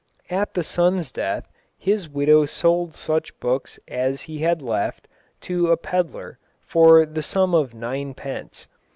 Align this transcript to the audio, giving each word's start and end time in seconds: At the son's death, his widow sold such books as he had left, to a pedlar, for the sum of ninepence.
At 0.31 0.55
the 0.55 0.63
son's 0.63 1.11
death, 1.11 1.47
his 1.77 2.09
widow 2.09 2.45
sold 2.47 2.95
such 2.95 3.39
books 3.39 3.77
as 3.87 4.23
he 4.23 4.39
had 4.39 4.59
left, 4.63 5.07
to 5.41 5.67
a 5.67 5.77
pedlar, 5.77 6.39
for 6.65 7.05
the 7.05 7.21
sum 7.21 7.53
of 7.53 7.75
ninepence. 7.75 8.67